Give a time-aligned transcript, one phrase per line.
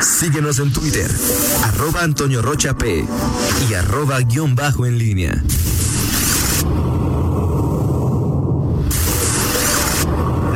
[0.00, 1.10] Síguenos en Twitter,
[1.62, 3.04] arroba Antonio Rocha P
[3.68, 5.42] y arroba guion bajo en línea.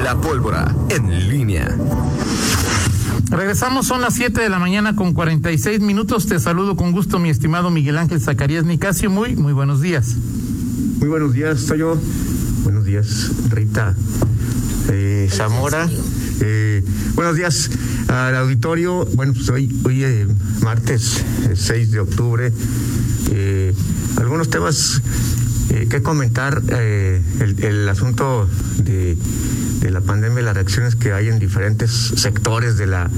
[0.02, 1.76] La pólvora en línea.
[3.30, 6.26] Regresamos, son las 7 de la mañana con 46 minutos.
[6.26, 9.10] Te saludo con gusto, mi estimado Miguel Ángel Zacarías Nicasio.
[9.10, 10.16] Muy, muy buenos días.
[10.98, 11.98] Muy buenos días, soy yo.
[12.62, 13.94] Buenos días, Rita
[14.90, 15.88] eh, Zamora.
[16.40, 16.82] Eh,
[17.14, 17.70] buenos días
[18.08, 19.06] al auditorio.
[19.14, 20.26] Bueno, pues hoy, hoy eh,
[20.62, 22.52] martes 6 de octubre.
[23.30, 23.74] Eh,
[24.16, 25.00] algunos temas
[25.70, 26.62] eh, que comentar.
[26.68, 28.48] Eh, el, asunto
[28.82, 29.16] de
[29.90, 33.10] la pandemia las reacciones que hay en diferentes sectores de la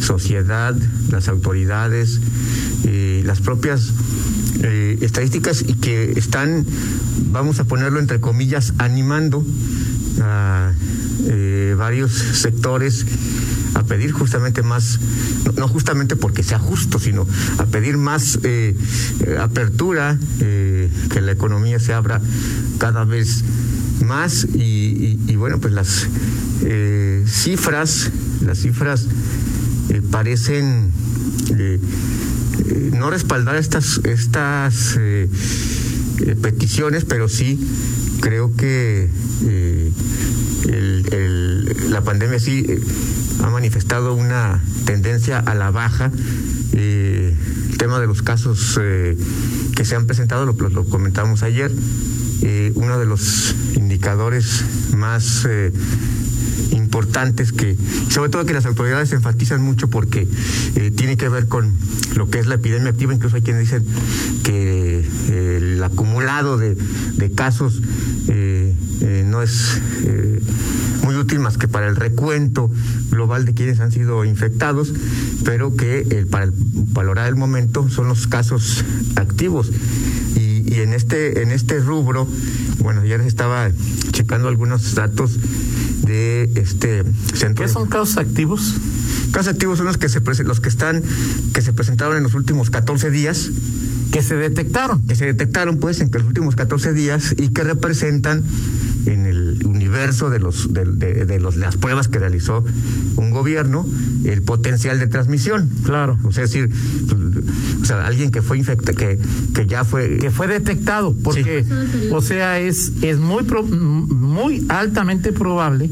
[0.00, 0.74] sociedad,
[1.10, 2.20] las autoridades,
[2.84, 3.92] eh, las propias
[4.62, 6.64] eh, estadísticas y que están,
[7.30, 9.44] vamos a ponerlo entre comillas, animando
[10.20, 10.72] a
[11.26, 13.06] eh, varios sectores
[13.74, 14.98] a pedir justamente más,
[15.56, 17.26] no, justamente porque sea justo, sino
[17.58, 18.74] a pedir más eh,
[19.38, 22.20] apertura, eh, que la economía se abra
[22.78, 23.44] cada vez
[24.04, 26.06] más y, bueno, pues las
[26.62, 28.10] eh, cifras,
[28.44, 29.06] las cifras
[29.88, 30.92] eh, parecen
[31.56, 31.80] eh,
[32.92, 34.98] no respaldar estas, estas
[36.40, 37.58] peticiones, pero sí
[38.20, 39.08] creo que
[41.88, 42.66] la pandemia sí
[43.42, 46.10] ha manifestado una tendencia a la baja.
[46.72, 47.34] el
[47.78, 48.78] tema de los casos
[49.74, 51.70] que se han presentado, lo, lo comentamos ayer,
[52.42, 54.64] eh, uno de los indicadores
[54.96, 55.72] más eh,
[56.72, 57.76] importantes que,
[58.08, 60.28] sobre todo que las autoridades enfatizan mucho porque
[60.76, 61.74] eh, tiene que ver con
[62.14, 63.84] lo que es la epidemia activa, incluso hay quienes dicen
[64.42, 66.76] que el acumulado de
[67.34, 67.80] casos
[69.24, 69.80] no es
[71.06, 72.70] muy útil más que para el recuento
[73.10, 74.92] global de quienes han sido infectados,
[75.44, 79.70] pero que el, para el, valorar el momento son los casos activos.
[80.36, 82.26] Y en este en este rubro
[82.80, 83.70] bueno ya les estaba
[84.12, 85.38] checando algunos datos
[86.02, 87.02] de este
[87.34, 88.74] centro ¿Qué son casos activos
[89.30, 91.02] casos activos son los que se los que están
[91.52, 93.50] que se presentaron en los últimos 14 días.
[94.12, 95.06] Que se detectaron.
[95.06, 98.44] Que se detectaron pues en los últimos 14 días y que representan
[99.06, 99.35] en el
[99.86, 102.64] universo de los de, de, de los las pruebas que realizó
[103.16, 103.86] un gobierno
[104.24, 106.70] el potencial de transmisión claro o sea es decir
[107.80, 109.18] o sea alguien que fue infectado que
[109.54, 112.08] que ya fue que fue detectado porque sí.
[112.12, 115.88] o sea es es muy pro, muy altamente probable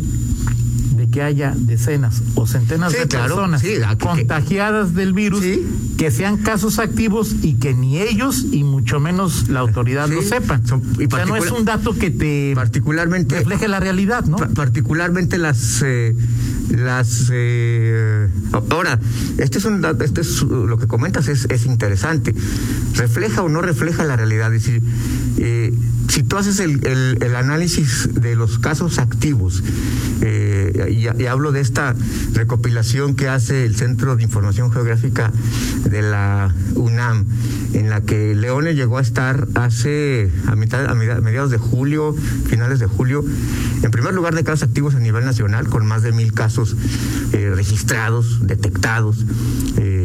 [1.14, 5.12] que haya decenas o centenas sí, de claro, personas sí, la, que, contagiadas que, del
[5.12, 5.44] virus
[5.96, 10.66] que sean casos activos y que ni ellos y mucho menos la autoridad lo sepan.
[10.66, 14.38] Son, y o sea, no es un dato que te particularmente refleje la realidad, ¿no?
[14.38, 16.16] Particularmente las eh,
[16.70, 18.98] las eh, ahora
[19.38, 22.34] este es un este es lo que comentas es, es interesante.
[22.94, 24.82] Refleja o no refleja la realidad es decir
[25.38, 25.72] eh,
[26.08, 26.86] si tú haces el,
[27.20, 29.62] el, análisis de los casos activos
[30.20, 31.94] eh, y, y, hablo de esta
[32.32, 35.32] recopilación que hace el Centro de Información Geográfica
[35.84, 37.26] de la UNAM
[37.72, 42.14] en la que Leone llegó a estar hace a mitad a mediados de julio
[42.46, 43.24] finales de julio
[43.82, 46.76] en primer lugar de casos activos a nivel nacional con más de mil casos
[47.32, 49.24] eh, registrados detectados
[49.78, 50.03] eh,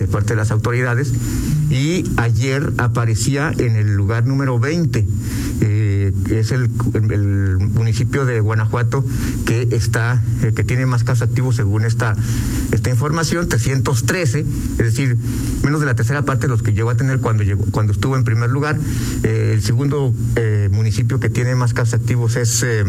[0.00, 1.12] de parte de las autoridades.
[1.70, 5.06] Y ayer aparecía en el lugar número 20
[5.60, 6.68] eh, es el,
[7.58, 9.04] municipio de Guanajuato
[9.44, 12.16] que está eh, que tiene más casos activos según esta
[12.72, 15.16] esta información 313 es decir
[15.62, 18.16] menos de la tercera parte de los que llegó a tener cuando llegó cuando estuvo
[18.16, 18.78] en primer lugar.
[19.22, 22.84] Eh, el segundo eh, municipio que tiene más casos activos es eh,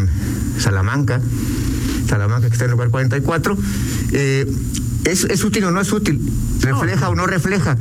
[0.57, 1.22] Salamanca
[2.07, 3.57] Salamanca que está en el lugar 44
[5.06, 6.22] es, es útil o no es útil
[6.62, 7.09] refleja no.
[7.09, 7.78] o no refleja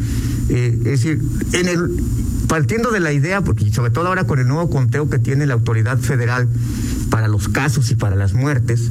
[0.49, 1.21] es decir
[1.53, 2.03] en el
[2.51, 5.55] partiendo de la idea, porque sobre todo ahora con el nuevo conteo que tiene la
[5.55, 6.49] autoridad federal
[7.09, 8.91] para los casos y para las muertes,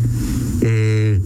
[0.61, 1.19] eh,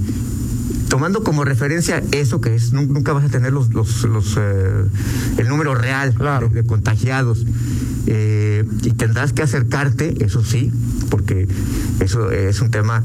[0.89, 4.83] tomando como referencia eso que es, nunca vas a tener los, los, los eh,
[5.37, 6.49] el número real claro.
[6.49, 7.45] de, de, contagiados.
[8.07, 10.71] Eh, y tendrás que acercarte, eso sí,
[11.11, 11.47] porque
[11.99, 13.03] eso es un tema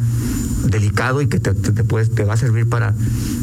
[0.65, 2.95] delicado y que te, te, te, puedes, te va a servir para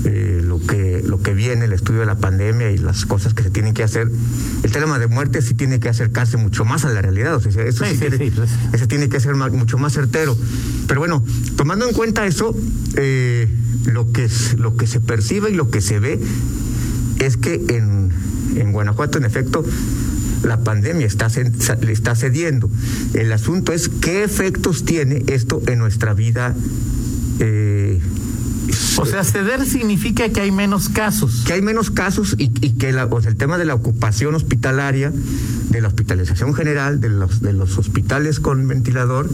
[0.03, 0.34] eh,
[0.65, 3.73] que, lo que viene, el estudio de la pandemia y las cosas que se tienen
[3.73, 4.09] que hacer.
[4.63, 7.63] El tema de muerte sí tiene que acercarse mucho más a la realidad, o sea,
[7.63, 8.49] eso sí, sí, sí, tiene, sí pues.
[8.73, 10.37] ese tiene que ser más, mucho más certero.
[10.87, 11.23] Pero bueno,
[11.55, 12.55] tomando en cuenta eso,
[12.95, 13.47] eh,
[13.85, 16.19] lo, que lo que se percibe y lo que se ve
[17.19, 18.11] es que en,
[18.55, 19.63] en Guanajuato, en efecto,
[20.43, 21.29] la pandemia está,
[21.81, 22.69] le está cediendo.
[23.13, 26.55] El asunto es qué efectos tiene esto en nuestra vida
[28.97, 31.43] O sea, ceder significa que hay menos casos.
[31.45, 35.11] Que hay menos casos y, que el tema de la ocupación hospitalaria,
[35.69, 39.29] de la hospitalización general, de los, de los hospitales con ventilador,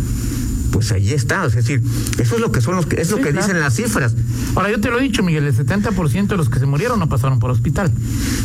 [0.71, 1.45] pues ahí está.
[1.45, 1.81] Es decir,
[2.17, 4.15] eso es lo que son los es lo que dicen las cifras.
[4.55, 7.07] Ahora, yo te lo he dicho, Miguel, el 70% de los que se murieron no
[7.07, 7.91] pasaron por hospital.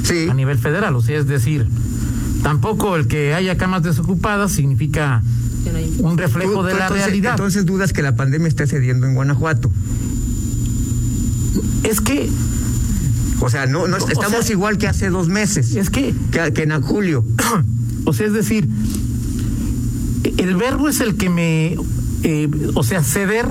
[0.02, 0.28] Sí.
[0.28, 1.66] A nivel federal, o sea, es decir,
[2.42, 5.22] tampoco el que haya camas desocupadas significa
[5.98, 7.32] un reflejo de la realidad.
[7.32, 9.70] Entonces dudas que la pandemia esté cediendo en Guanajuato.
[11.82, 12.28] Es que
[13.40, 15.74] o sea, no, no estamos igual que hace dos meses.
[15.74, 17.24] Es que, que, en julio.
[18.08, 18.68] O sea, es decir,
[20.36, 21.76] el verbo es el que me,
[22.22, 23.46] eh, o sea, ceder.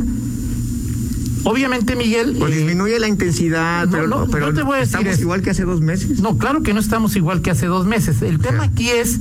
[1.43, 2.37] Obviamente, Miguel.
[2.39, 5.65] Pues disminuye la intensidad, pero, no, pero te voy a decir estamos igual que hace
[5.65, 6.21] dos meses.
[6.21, 8.21] No, claro que no estamos igual que hace dos meses.
[8.21, 9.19] El tema aquí es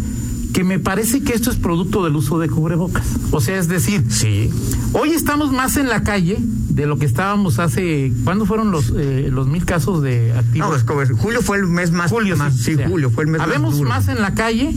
[0.53, 3.05] que me parece que esto es producto del uso de cubrebocas.
[3.33, 4.51] O sea, es decir, sí.
[4.93, 6.39] hoy estamos más en la calle
[6.75, 8.13] de lo que estábamos hace.
[8.25, 10.85] ¿Cuándo fueron los eh, los mil casos de activos?
[10.85, 12.11] No, julio fue el mes más.
[12.11, 14.75] Julio, más, sí, julio fue el mes Habemos más, en la calle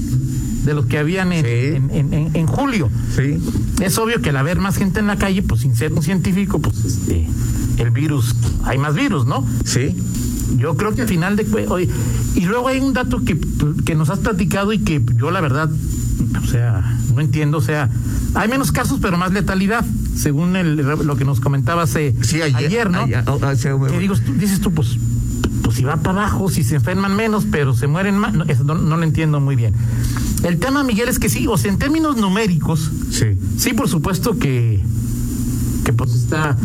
[0.63, 2.89] de los que habían en, en, en, julio.
[3.15, 3.39] Sí.
[3.81, 6.59] Es obvio que al haber más gente en la calle, pues sin ser un científico,
[6.59, 7.27] pues este,
[7.77, 9.45] el virus, hay más virus, ¿no?
[9.63, 9.95] Sí.
[10.57, 11.89] Yo creo que al final de hoy
[12.35, 13.39] y luego hay un dato que,
[13.83, 15.71] que nos has platicado y que yo la verdad,
[16.43, 17.89] o sea, no entiendo, o sea,
[18.35, 19.83] hay menos casos pero más letalidad,
[20.17, 22.15] según el, lo que nos comentabas eh,
[22.55, 23.03] ayer, ¿no?
[23.27, 23.39] Oh,
[23.87, 24.97] que digo, dices tú, pues,
[25.63, 28.63] pues si va para abajo, si se enferman menos, pero se mueren más, no, eso
[28.63, 29.73] no, lo entiendo muy bien.
[30.43, 34.37] El tema, Miguel, es que sí, o sea, en términos numéricos, sí, sí por supuesto
[34.37, 34.81] que,
[35.83, 36.57] que pues está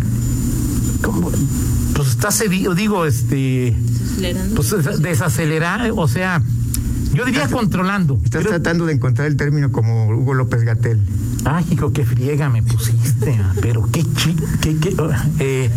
[1.95, 3.77] pues está cedido, digo, este,
[4.55, 6.43] pues desacelerar, o sea,
[7.13, 8.19] yo diría controlando.
[8.25, 11.01] Estás tratando de encontrar el término como Hugo López Gatel.
[11.45, 14.97] Ay, hijo, qué friega me pusiste, ah, pero qué chico, qué, qué,
[15.41, 15.71] eh,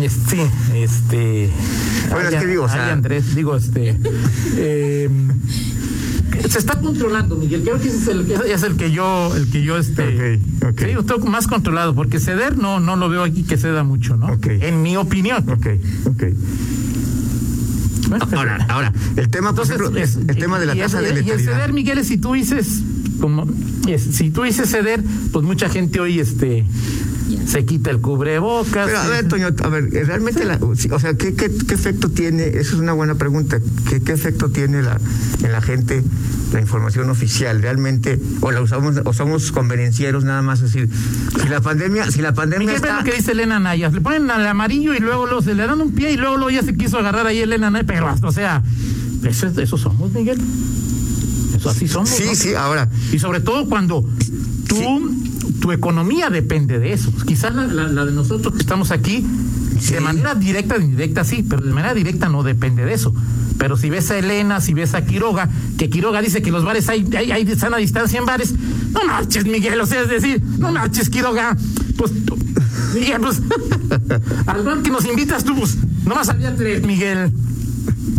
[0.00, 1.50] este, este,
[2.10, 3.96] bueno, es que digo, o sea, Andrés, digo, este,
[4.56, 5.10] eh,
[6.48, 7.62] se está controlando, Miguel.
[7.62, 11.28] Creo que ese es el, es el que yo, el que yo este, okay, okay.
[11.28, 14.38] más controlado, porque ceder no, no lo veo aquí que ceda mucho, ¿no?
[14.44, 15.48] En mi opinión.
[15.48, 15.66] Ok,
[16.06, 16.24] ok.
[18.36, 21.36] ahora, ahora, el tema, por ejemplo, es, el tema de la tasa de letalidad.
[21.36, 22.82] Y el ceder, Miguel, es si tú dices,
[23.20, 23.46] como,
[23.98, 25.02] si tú dices ceder,
[25.32, 26.64] pues mucha gente hoy, este,
[27.46, 28.86] se quita el cubrebocas.
[28.86, 32.44] Pero a ver, Toño, a ver, realmente, la, o sea, ¿qué, qué, qué efecto tiene?
[32.44, 33.60] Esa es una buena pregunta.
[33.88, 34.98] ¿Qué, qué efecto tiene la,
[35.42, 36.02] en la gente
[36.52, 37.62] la información oficial?
[37.62, 40.90] Realmente, o la usamos, o somos convenencieros nada más, es decir,
[41.40, 42.98] si la pandemia, si la pandemia está...
[42.98, 43.90] lo que dice Elena Naya?
[43.90, 46.50] Le ponen al amarillo y luego, lo, se le dan un pie y luego, luego
[46.50, 48.62] ya se quiso agarrar ahí Elena Naya, pero, o sea,
[49.24, 50.38] eso, eso somos, Miguel.
[51.60, 52.08] Eso así somos.
[52.08, 52.88] Sí, sí, ahora.
[53.12, 54.04] Y sobre todo cuando
[54.66, 55.14] tú
[55.60, 57.12] tu economía depende de eso.
[57.26, 59.24] Quizás la, de nosotros que estamos aquí,
[59.90, 63.14] de manera directa o indirecta sí, pero de manera directa no depende de eso.
[63.58, 66.88] Pero si ves a Elena, si ves a Quiroga, que Quiroga dice que los bares
[66.88, 68.54] hay, hay, hay sana distancia en bares,
[68.92, 71.56] no marches, Miguel, o sea, es decir, no marches, Quiroga,
[71.96, 72.12] pues,
[72.94, 73.42] Miguel, pues,
[74.46, 77.30] al bar que nos invitas tú, pues, nomás había tres, Miguel.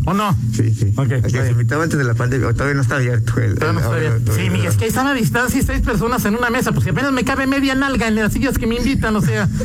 [0.05, 0.35] ¿O no?
[0.55, 0.93] Sí, sí.
[0.95, 3.39] Okay, se invitaba antes de la pandemia, todavía no está abierto.
[3.39, 4.33] El, no está abierto.
[4.33, 6.89] Sí, Miguel, es que ahí están a distancia seis personas en una mesa, pues si
[6.89, 9.47] apenas me cabe media nalga en las sillas que me invitan, o sea.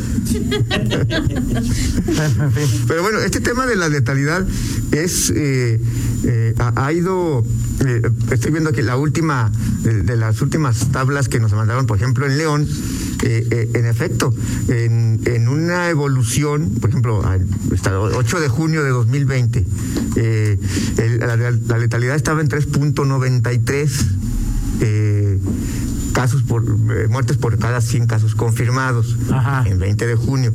[2.86, 4.46] Pero bueno, este tema de la letalidad
[4.92, 5.80] es, eh,
[6.24, 7.44] eh, ha, ido,
[7.86, 9.50] eh, estoy viendo aquí la última,
[9.82, 12.68] de, las últimas tablas que nos mandaron, por ejemplo, en León,
[13.22, 14.34] en efecto,
[14.68, 19.64] en, en, una evolución, por ejemplo, 8 de junio de 2020,
[20.16, 20.58] eh,
[21.20, 23.90] la, letalidad estaba en 3.93
[24.80, 25.38] eh,
[26.12, 29.16] casos por eh, muertes por cada 100 casos confirmados
[29.66, 30.54] en 20 de junio.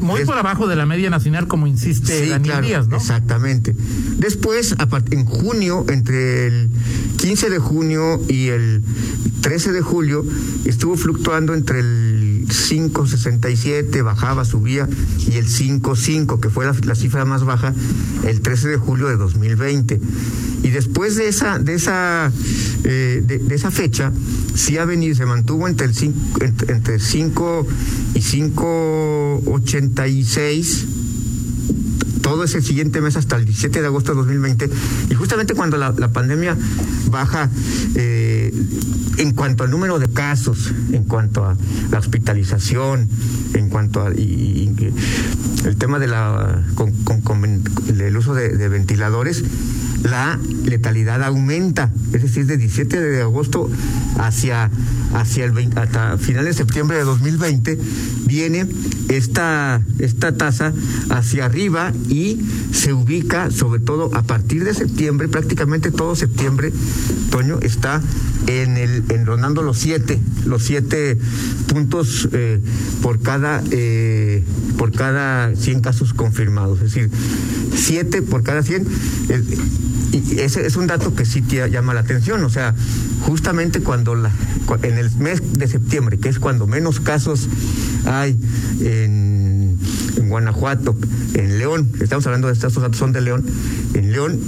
[0.00, 2.96] Muy por abajo de la media nacional, como insiste Daniel Díaz, ¿no?
[2.98, 3.74] Exactamente.
[4.18, 4.76] Después,
[5.10, 6.70] en junio, entre el
[7.22, 8.82] 15 de junio y el
[9.42, 10.26] 13 de julio,
[10.64, 14.88] estuvo fluctuando entre el 5.67, bajaba, subía,
[15.28, 17.72] y el 5.5, que fue la, cifra más baja,
[18.26, 20.00] el 13 de julio de 2020.
[20.64, 22.32] Y después de esa, de esa,
[22.82, 24.10] eh, de, esa fecha,
[24.56, 27.68] sí ha venido, se mantuvo entre el 5, entre, 5
[28.14, 30.91] y 5.86
[32.32, 34.70] todo ese siguiente mes hasta el 17 de agosto de 2020
[35.10, 36.56] y justamente cuando la, pandemia
[37.10, 37.50] baja
[37.94, 38.50] eh,
[39.18, 41.58] en cuanto al número de casos, en cuanto a
[41.90, 43.06] la hospitalización,
[43.52, 47.44] en cuanto a el tema de la con,
[48.00, 49.44] el uso de, ventiladores,
[50.02, 53.70] la letalidad aumenta, es decir, de 17 de agosto
[54.18, 54.70] hacia,
[55.14, 57.78] hacia el 20, hasta finales de septiembre de 2020
[58.26, 58.66] viene
[59.08, 60.72] esta, esta tasa
[61.10, 62.40] hacia arriba y
[62.72, 66.72] se ubica sobre todo a partir de septiembre, prácticamente todo septiembre,
[67.32, 68.02] Toño, está
[68.46, 71.16] en el en rondando los siete, los siete
[71.66, 72.60] puntos eh,
[73.00, 74.44] por cada eh,
[74.76, 77.10] por cada 100 casos confirmados, es decir,
[77.74, 78.86] siete por cada 100.
[80.12, 82.74] y ese es un dato que sí te llama la atención, o sea,
[83.22, 84.30] justamente cuando la,
[84.82, 87.48] en el mes de septiembre, que es cuando menos casos
[88.04, 88.38] hay
[88.80, 89.78] en,
[90.18, 90.94] en Guanajuato,
[91.32, 93.42] en León, estamos hablando de estos datos son de León,
[93.94, 94.38] en León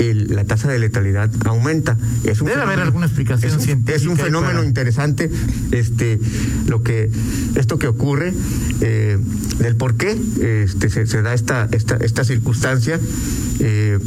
[0.00, 1.96] el, la tasa de letalidad aumenta.
[2.24, 3.96] Es un Debe haber alguna explicación es un, científica.
[3.96, 4.66] Es un fenómeno para...
[4.66, 5.30] interesante
[5.70, 6.18] este,
[6.66, 7.10] lo que,
[7.54, 8.32] esto que ocurre,
[8.80, 9.18] eh,
[9.58, 10.18] del por qué
[10.64, 12.98] este, se, se, da esta, esta, esta circunstancia.
[13.60, 13.98] Eh,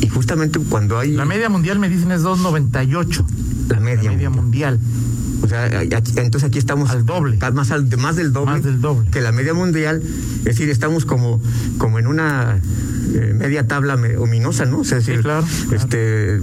[0.00, 1.12] y justamente cuando hay...
[1.12, 3.26] La media mundial me dicen es 298.
[3.68, 4.78] La media, la media mundial.
[4.78, 5.02] mundial.
[5.42, 8.80] O sea, aquí, entonces aquí estamos al doble, más, al, más del doble, más del
[8.80, 10.00] doble que la media mundial.
[10.00, 11.42] Es decir, estamos como,
[11.78, 12.60] como en una
[13.14, 14.80] eh, media tabla ominosa, ¿no?
[14.80, 16.40] O sea, es decir, sí, claro, este,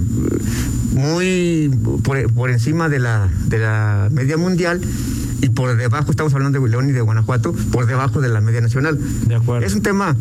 [0.93, 1.71] muy
[2.03, 4.81] por, por encima de la, de la media mundial
[5.41, 8.61] y por debajo, estamos hablando de León y de Guanajuato, por debajo de la media
[8.61, 8.99] nacional.
[9.27, 9.65] De acuerdo.
[9.65, 10.15] Es un tema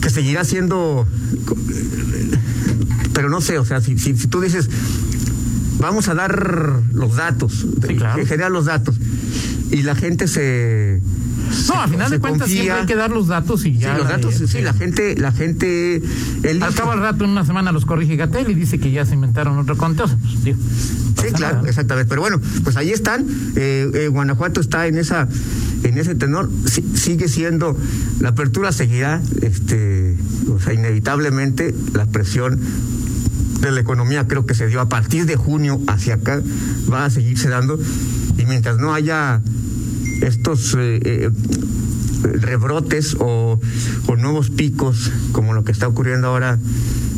[0.00, 1.06] que seguirá siendo,
[3.12, 4.70] pero no sé, o sea, si, si, si tú dices,
[5.78, 8.24] vamos a dar los datos, sí, claro.
[8.24, 8.96] generar los datos,
[9.70, 11.02] y la gente se
[11.68, 12.62] no, a final de cuentas confía.
[12.62, 13.94] siempre hay que dar los datos y ya.
[13.94, 16.02] Sí, los datos, sí, la gente, la gente.
[16.42, 16.62] El...
[16.62, 19.14] Al cabo al rato, en una semana los corrige Gatel y dice que ya se
[19.14, 20.06] inventaron otro conteo.
[20.06, 20.58] Pues, digo,
[21.20, 21.68] sí, claro, nada.
[21.68, 22.08] exactamente.
[22.08, 23.26] Pero bueno, pues ahí están.
[23.56, 25.28] Eh, eh, Guanajuato está en esa,
[25.82, 26.50] en ese tenor.
[26.94, 27.76] Sigue siendo,
[28.20, 30.16] la apertura seguirá, este,
[30.48, 32.58] o sea, inevitablemente la presión
[33.60, 36.40] de la economía creo que se dio a partir de junio hacia acá,
[36.90, 37.78] va a seguirse dando.
[38.38, 39.42] Y mientras no haya
[40.20, 41.30] estos eh, eh,
[42.22, 43.60] rebrotes o,
[44.16, 46.58] nuevos picos, como lo que está ocurriendo ahora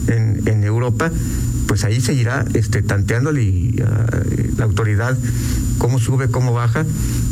[0.07, 1.11] en, Europa,
[1.67, 5.19] pues ahí seguirá este, tanteándole uh, la autoridad
[5.79, 6.85] cómo sube, cómo baja.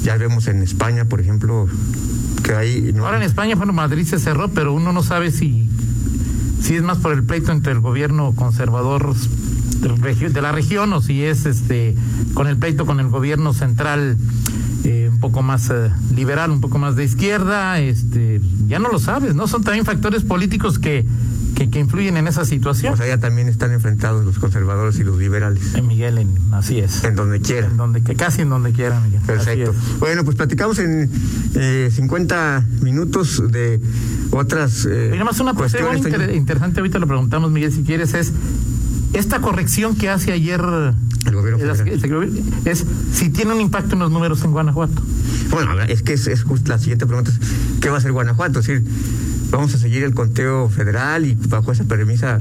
[0.02, 1.68] Ya vemos en España, por ejemplo,
[2.42, 2.92] que.
[2.94, 3.06] No...
[3.06, 5.68] Ahora en España, bueno, Madrid se cerró, pero uno no sabe si,
[6.60, 9.14] si es más por el pleito entre el gobierno conservador
[9.80, 11.94] de la región o si es este
[12.34, 14.18] con el pleito con el gobierno central
[14.84, 18.98] eh, un poco más eh, liberal, un poco más de izquierda, este, ya no lo
[18.98, 19.46] sabes, ¿no?
[19.46, 21.04] Son también factores políticos que,
[21.54, 22.96] que, que influyen en esa situación.
[22.96, 25.74] Sea, ya también están enfrentados los conservadores y los liberales.
[25.74, 27.04] En Miguel, en, así es.
[27.04, 27.66] En donde quiera.
[27.66, 29.20] En donde, que casi en donde quiera, Miguel.
[29.26, 29.74] Perfecto.
[29.98, 31.10] Bueno, pues platicamos en
[31.54, 33.80] eh, 50 minutos de
[34.30, 34.86] otras.
[34.90, 38.32] Eh, Mira, más una cuestión inter interesante, ahorita lo preguntamos, Miguel, si quieres, es
[39.12, 40.62] esta corrección que hace ayer
[42.64, 45.02] es, si tiene un impacto en los números en Guanajuato.
[45.50, 47.38] Bueno, es que es, es la siguiente pregunta es,
[47.80, 48.60] ¿qué va a hacer Guanajuato?
[48.60, 48.84] Es decir,
[49.50, 52.40] vamos a seguir el conteo federal y bajo esa premisa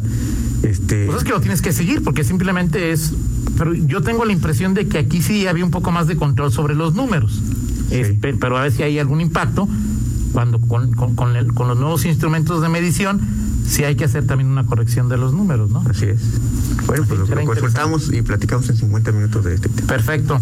[0.61, 3.13] este pues es que lo tienes que seguir porque simplemente es
[3.57, 6.51] pero yo tengo la impresión de que aquí sí había un poco más de control
[6.51, 7.41] sobre los números.
[7.89, 8.17] Sí.
[8.21, 9.67] Pero a ver si hay algún impacto
[10.31, 13.19] cuando con, con, con, el, con los nuevos instrumentos de medición
[13.69, 15.83] sí hay que hacer también una corrección de los números, ¿no?
[15.89, 16.21] Así es.
[16.85, 19.87] Bueno, pues lo, lo consultamos y platicamos en 50 minutos de este tema.
[19.87, 20.41] Perfecto.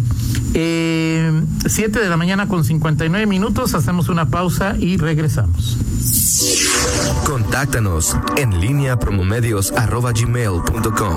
[0.54, 5.78] Eh, 7 de la mañana con 59 minutos, hacemos una pausa y regresamos.
[7.26, 11.16] Contáctanos en línea promomedios arroba gmail.com.